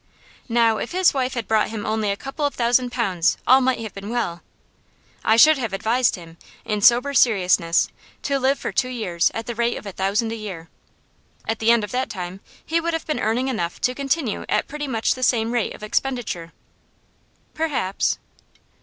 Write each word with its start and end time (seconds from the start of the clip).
Now 0.49 0.79
if 0.79 0.93
his 0.93 1.13
wife 1.13 1.35
had 1.35 1.47
brought 1.47 1.69
him 1.69 1.85
only 1.85 2.09
a 2.09 2.17
couple 2.17 2.43
of 2.43 2.55
thousand 2.55 2.91
pounds 2.91 3.37
all 3.45 3.61
might 3.61 3.77
have 3.81 3.93
been 3.93 4.09
well. 4.09 4.41
I 5.23 5.37
should 5.37 5.59
have 5.59 5.73
advised 5.73 6.15
him, 6.15 6.37
in 6.65 6.81
sober 6.81 7.13
seriousness, 7.13 7.87
to 8.23 8.39
live 8.39 8.57
for 8.57 8.71
two 8.71 8.89
years 8.89 9.29
at 9.35 9.45
the 9.45 9.53
rate 9.53 9.77
of 9.77 9.85
a 9.85 9.91
thousand 9.91 10.31
a 10.31 10.35
year. 10.35 10.69
At 11.47 11.59
the 11.59 11.69
end 11.69 11.83
of 11.83 11.91
that 11.91 12.09
time 12.09 12.39
he 12.65 12.81
would 12.81 12.93
have 12.95 13.05
been 13.05 13.19
earning 13.19 13.47
enough 13.47 13.79
to 13.81 13.93
continue 13.93 14.43
at 14.49 14.67
pretty 14.67 14.87
much 14.87 15.13
the 15.13 15.21
same 15.21 15.51
rate 15.51 15.75
of 15.75 15.83
expenditure.' 15.83 16.51
'Perhaps. 17.53 18.17